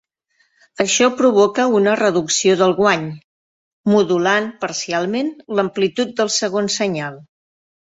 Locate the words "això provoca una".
0.85-1.93